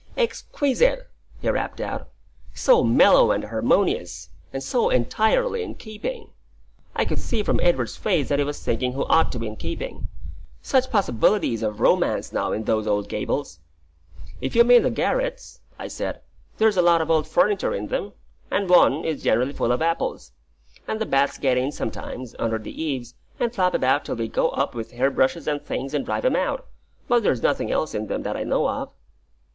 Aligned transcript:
"Exquisite!" 0.17 1.11
he 1.43 1.47
rapped 1.51 1.79
out; 1.79 2.09
"so 2.55 2.83
mellow 2.83 3.29
and 3.29 3.43
harmonious! 3.43 4.29
and 4.51 4.63
so 4.63 4.89
entirely 4.89 5.61
in 5.61 5.75
keeping!" 5.75 6.31
(I 6.95 7.05
could 7.05 7.19
see 7.19 7.43
from 7.43 7.59
Edward's 7.61 7.97
face 7.97 8.27
that 8.29 8.39
he 8.39 8.43
was 8.45 8.63
thinking 8.65 8.93
who 8.93 9.05
ought 9.05 9.31
to 9.31 9.37
be 9.37 9.45
in 9.45 9.57
keeping.) 9.57 10.07
"Such 10.63 10.89
possibilities 10.89 11.61
of 11.61 11.79
romance, 11.81 12.33
now, 12.33 12.51
in 12.51 12.63
those 12.63 12.87
old 12.87 13.09
gables!" 13.09 13.59
"If 14.41 14.55
you 14.55 14.63
mean 14.63 14.81
the 14.81 14.89
garrets," 14.89 15.59
I 15.77 15.87
said, 15.87 16.21
"there's 16.57 16.77
a 16.77 16.81
lot 16.81 17.01
of 17.01 17.11
old 17.11 17.27
furniture 17.27 17.75
in 17.75 17.89
them; 17.89 18.13
and 18.49 18.67
one 18.71 19.05
is 19.05 19.21
generally 19.21 19.53
full 19.53 19.71
of 19.71 19.83
apples; 19.83 20.31
and 20.87 20.99
the 20.99 21.05
bats 21.05 21.37
get 21.37 21.57
in 21.59 21.71
sometimes, 21.71 22.35
under 22.39 22.57
the 22.57 22.71
eaves, 22.81 23.13
and 23.39 23.53
flop 23.53 23.75
about 23.75 24.03
till 24.05 24.15
we 24.15 24.27
go 24.29 24.49
up 24.49 24.73
with 24.73 24.93
hair 24.93 25.11
brushes 25.11 25.45
and 25.47 25.63
things 25.63 25.93
and 25.93 26.05
drive 26.07 26.25
'em 26.25 26.35
out; 26.35 26.65
but 27.07 27.21
there's 27.21 27.43
nothing 27.43 27.71
else 27.71 27.93
in 27.93 28.07
them 28.07 28.23
that 28.23 28.35
I 28.35 28.43
know 28.43 28.67
of." 28.67 28.89